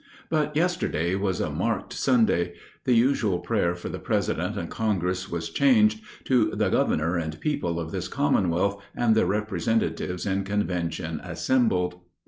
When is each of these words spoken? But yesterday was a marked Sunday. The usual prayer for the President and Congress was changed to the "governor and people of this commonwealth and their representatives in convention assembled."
But 0.31 0.55
yesterday 0.55 1.13
was 1.13 1.39
a 1.39 1.51
marked 1.51 1.93
Sunday. 1.93 2.55
The 2.85 2.95
usual 2.95 3.37
prayer 3.37 3.75
for 3.75 3.87
the 3.87 3.99
President 3.99 4.57
and 4.57 4.67
Congress 4.67 5.29
was 5.29 5.51
changed 5.51 6.01
to 6.23 6.49
the 6.55 6.69
"governor 6.69 7.17
and 7.17 7.39
people 7.39 7.79
of 7.79 7.91
this 7.91 8.07
commonwealth 8.07 8.81
and 8.95 9.13
their 9.13 9.27
representatives 9.27 10.25
in 10.25 10.43
convention 10.43 11.19
assembled." 11.23 12.01